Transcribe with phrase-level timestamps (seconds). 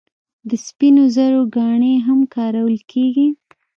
[0.49, 3.27] د سپینو زرو ګاڼې هم کارول کیږي.